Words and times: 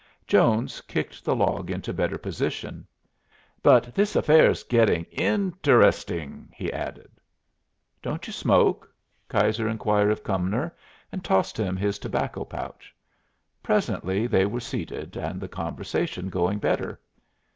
Jones 0.25 0.81
kicked 0.87 1.23
the 1.23 1.35
log 1.35 1.69
into 1.69 1.93
better 1.93 2.17
position. 2.17 2.87
"But 3.61 3.93
this 3.93 4.15
affair's 4.15 4.63
gettin' 4.63 5.05
inter 5.11 5.83
esting," 5.83 6.47
he 6.55 6.73
added. 6.73 7.11
"Don't 8.01 8.25
you 8.25 8.33
smoke?" 8.33 8.91
Keyser 9.29 9.67
inquired 9.69 10.09
of 10.09 10.23
Cumnor, 10.23 10.75
and 11.11 11.23
tossed 11.23 11.55
him 11.55 11.77
his 11.77 11.99
tobacco 11.99 12.43
pouch. 12.45 12.95
Presently 13.61 14.25
they 14.25 14.47
were 14.47 14.59
seated, 14.59 15.17
and 15.17 15.39
the 15.39 15.47
conversation 15.47 16.29
going 16.29 16.57
better. 16.57 16.99